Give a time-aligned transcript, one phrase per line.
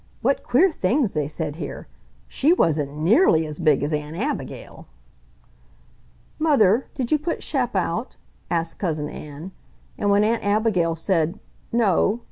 [0.23, 1.87] What queer things they said here.
[2.27, 4.87] She wasn't NEARLY as big as Aunt Abigail!
[6.39, 8.15] "Mother, did you put Shep out?"
[8.49, 9.51] asked Cousin Ann;
[9.99, 11.39] and when Aunt Abigail said,
[11.71, 12.19] "No!